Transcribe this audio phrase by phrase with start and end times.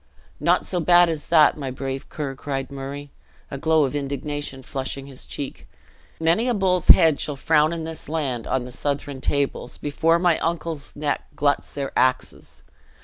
[0.39, 3.11] "Not so bad as that, my brave Ker," cried Murray,
[3.51, 5.67] a glow of indignation flushing his cheek;
[6.19, 10.39] "many a bull's head shall frown in this land, on the Southron tables, before my
[10.39, 12.63] uncle's neck gluts their axes!